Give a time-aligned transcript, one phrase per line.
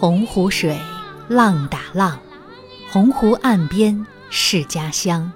[0.00, 0.78] 洪湖水，
[1.28, 2.18] 浪打浪，
[2.90, 5.30] 洪湖岸边是家乡。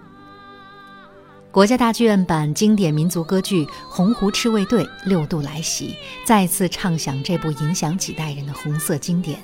[1.50, 9.38] 国家大剧院版经典民族歌剧《洪湖赤卫队》六度来袭，再次唱响这部影响几代人的红色经典。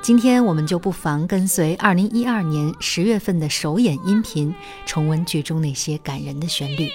[0.00, 4.54] 今天我们就不妨跟随2012年十月份的首演音频，
[4.86, 6.90] 重温剧中那些感人的旋律。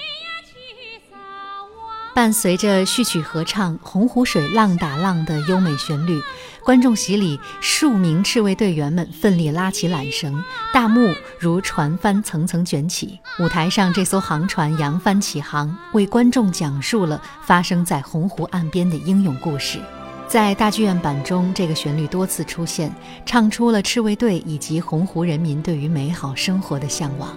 [2.14, 6.22] 伴随着序曲合唱《洪湖水浪打浪》的优美旋律，
[6.62, 10.40] 观众席里数名赤卫队员们奋力拉起缆绳，
[10.72, 13.18] 大幕如船帆层层卷起。
[13.40, 19.80] 舞台上这艘航船扬帆起航，为观众讲述了发生在洪湖岸边的英勇故事。
[20.28, 22.94] 在大剧院版中，这个旋律多次出现，
[23.26, 27.36] 唱出了赤卫队以及洪湖人民对于美好生活的向往。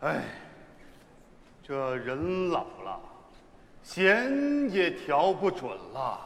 [0.00, 0.22] 哎，
[1.66, 3.00] 这人老了，
[3.82, 6.20] 弦也调不准了。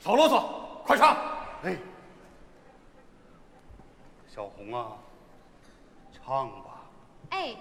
[0.00, 1.16] 少啰嗦，快唱！
[1.62, 1.76] 哎，
[4.28, 4.88] 小红啊，
[6.12, 6.82] 唱吧。
[7.30, 7.54] 哎，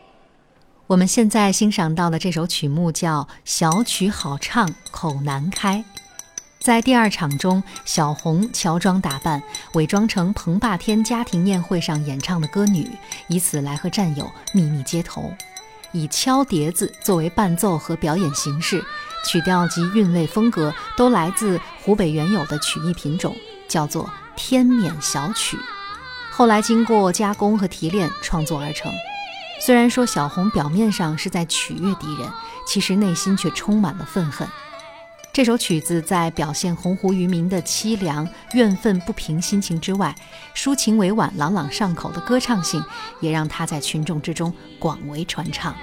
[0.88, 5.77] 我们现在欣赏到的这首曲目叫《小曲好唱口难开》。
[6.59, 9.42] 在第二场中，小红乔装打扮，
[9.74, 12.86] 伪装成彭霸天家庭宴会上演唱的歌女，
[13.28, 15.34] 以此来和战友秘密接头。
[15.94, 18.84] 以敲碟子作为伴奏和表演形式，
[19.25, 23.34] 曲调及韵味风格都来自湖北原有的曲艺品种，
[23.69, 25.58] 叫做天冕小曲。
[26.30, 28.92] 后来经过加工和提炼创作而成。
[29.62, 32.30] 虽然说小红表面上是在取悦敌人，
[32.68, 34.46] 其实内心却充满了愤恨。
[35.39, 40.13] 这首曲子在表现洪湖渔民的凄凉、怨愤不平心情之外，
[40.53, 42.83] 抒情委婉、朗朗上口的歌唱性，
[43.22, 45.73] 也让他在群众之中广为传唱。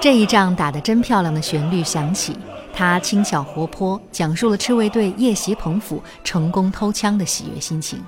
[0.00, 2.36] 这一仗打得真漂亮的旋律响起，
[2.74, 8.04] 它轻巧活泼，讲述了赤卫队夜袭彭府成功偷枪的喜悦心情。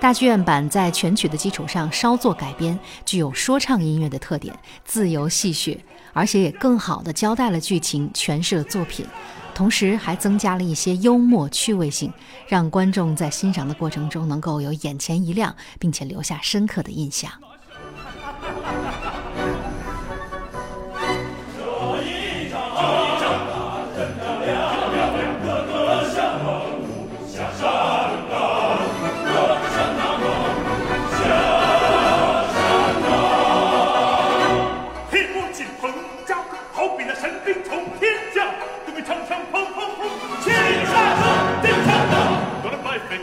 [0.00, 5.76] 大剧院版在全曲的基础上稍作改编，具有说唱音乐的特点，自由戏谑，
[6.12, 9.06] 而且也更好地交代了剧情，诠释了作品，
[9.54, 12.12] 同时还增加了一些幽默趣味性，
[12.48, 17.30] 让观众在欣赏的过程中能够有眼前一亮，并且留下深刻的印象。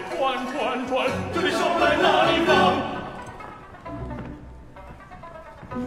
[0.09, 1.95] 转转转，这里烧来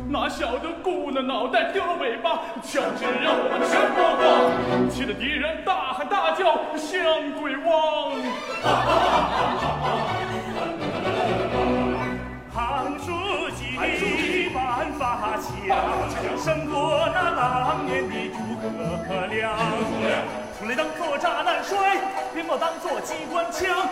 [0.09, 7.03] 哪晓得顾那脑袋丢了尾巴，枪支让我们全剥光，气得敌人大喊大叫像
[7.41, 8.13] 鬼王。
[12.55, 13.11] 唐书
[13.57, 13.77] 记
[14.55, 15.49] 办法强，
[16.39, 19.51] 胜过那当年的诸葛亮。
[20.59, 21.97] 出来当作炸弹摔，
[22.35, 23.89] 别莫当做机关枪，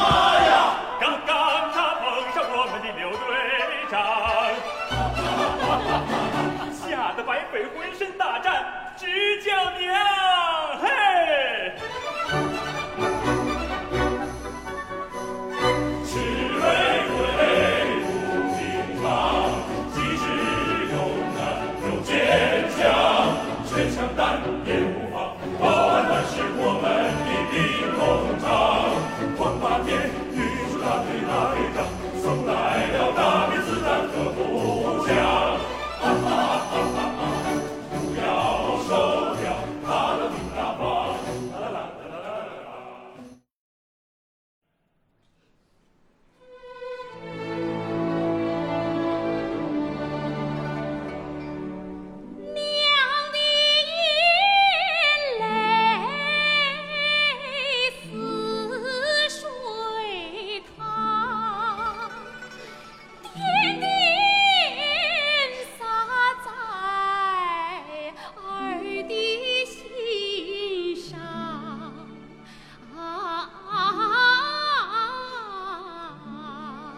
[0.00, 0.29] Mom!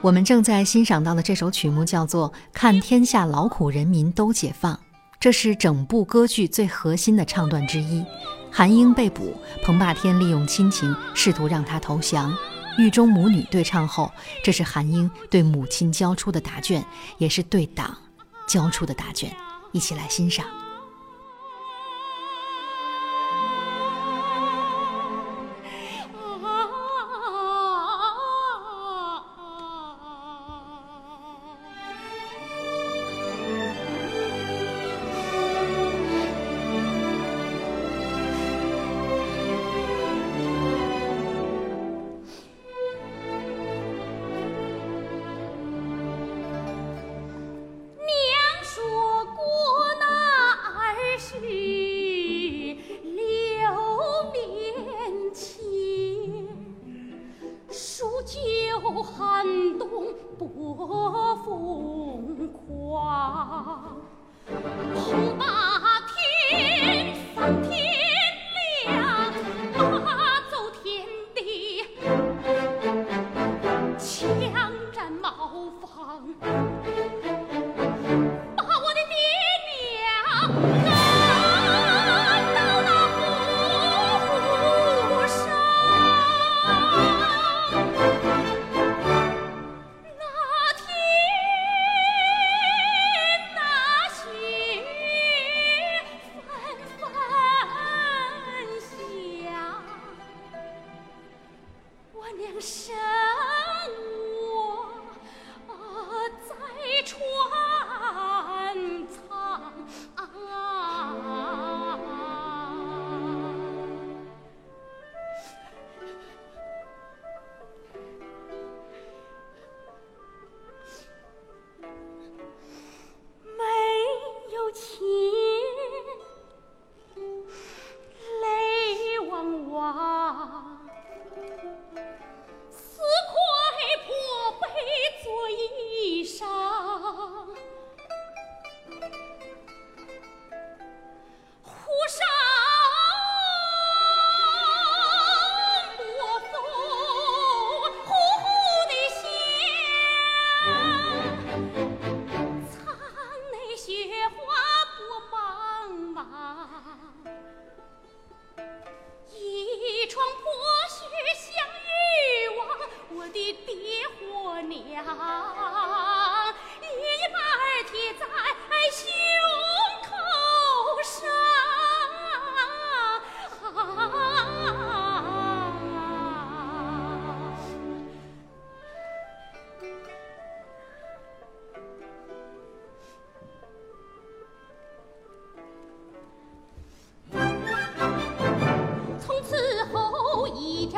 [0.02, 4.74] 我们正在欣赏到的这首曲目叫做《看天下劳苦人民都解放》，
[5.20, 8.04] 这是整部歌剧最核心的唱段之一。
[8.50, 9.32] 韩英被捕，
[9.62, 12.36] 彭霸天利用亲情试图让他投降。
[12.76, 14.10] 狱中母女对唱后，
[14.42, 16.84] 这是韩英对母亲交出的答卷，
[17.18, 17.96] 也是对党
[18.48, 19.32] 交出的答卷。
[19.70, 20.44] 一起来欣赏。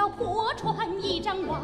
[0.09, 1.63] 破船一张网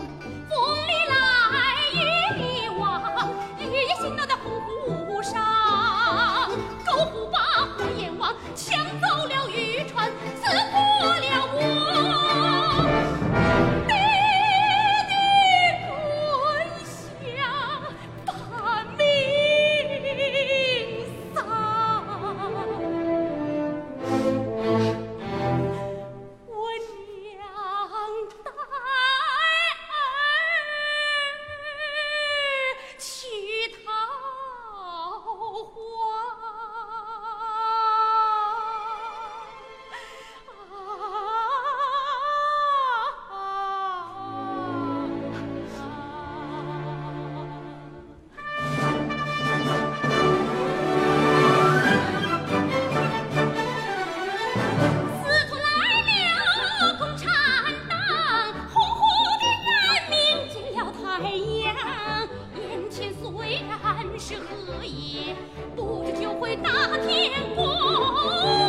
[61.22, 63.30] 太阳眼前虽
[63.68, 65.36] 然是荷叶，
[65.76, 66.70] 不知就会打
[67.06, 68.59] 天光。